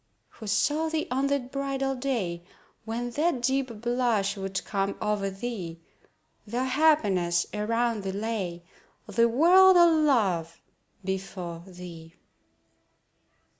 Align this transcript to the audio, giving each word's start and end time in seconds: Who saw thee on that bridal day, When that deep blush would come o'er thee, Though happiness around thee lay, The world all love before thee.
Who 0.29 0.47
saw 0.47 0.89
thee 0.89 1.07
on 1.11 1.27
that 1.27 1.51
bridal 1.51 1.93
day, 1.93 2.43
When 2.85 3.11
that 3.11 3.41
deep 3.43 3.81
blush 3.81 4.35
would 4.35 4.65
come 4.65 4.97
o'er 4.99 5.29
thee, 5.29 5.79
Though 6.47 6.63
happiness 6.63 7.45
around 7.53 8.01
thee 8.01 8.11
lay, 8.11 8.63
The 9.05 9.29
world 9.29 9.77
all 9.77 9.95
love 9.95 10.59
before 11.05 11.61
thee. 11.67 12.15